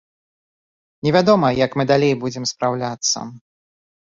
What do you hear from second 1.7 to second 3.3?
мы далей будзем спраўляцца.